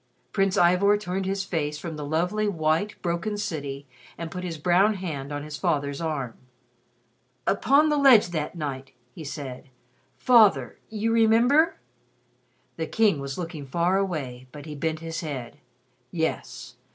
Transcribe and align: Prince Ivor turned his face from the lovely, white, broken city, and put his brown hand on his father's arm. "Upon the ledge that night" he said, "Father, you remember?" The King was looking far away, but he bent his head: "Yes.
Prince 0.31 0.57
Ivor 0.57 0.97
turned 0.97 1.27
his 1.27 1.43
face 1.43 1.77
from 1.77 1.95
the 1.95 2.03
lovely, 2.03 2.47
white, 2.47 2.99
broken 3.03 3.37
city, 3.37 3.85
and 4.17 4.31
put 4.31 4.43
his 4.43 4.57
brown 4.57 4.95
hand 4.95 5.31
on 5.31 5.43
his 5.43 5.57
father's 5.57 6.01
arm. 6.01 6.33
"Upon 7.45 7.89
the 7.89 7.97
ledge 7.99 8.29
that 8.29 8.55
night" 8.55 8.93
he 9.13 9.23
said, 9.23 9.69
"Father, 10.17 10.79
you 10.89 11.11
remember?" 11.11 11.75
The 12.77 12.87
King 12.87 13.19
was 13.19 13.37
looking 13.37 13.67
far 13.67 13.99
away, 13.99 14.47
but 14.51 14.65
he 14.65 14.73
bent 14.73 15.01
his 15.01 15.21
head: 15.21 15.59
"Yes. 16.09 16.77